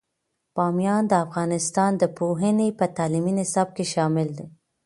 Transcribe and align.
بامیان 0.55 1.03
د 1.07 1.13
افغانستان 1.25 1.91
د 1.97 2.03
پوهنې 2.17 2.69
په 2.79 2.85
تعلیمي 2.97 3.33
نصاب 3.39 3.67
کې 3.75 3.85
شامل 3.93 4.27
دی. 4.37 4.47